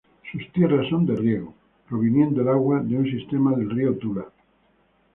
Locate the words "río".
3.69-3.95